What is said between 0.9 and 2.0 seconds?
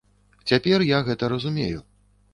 я гэта разумею.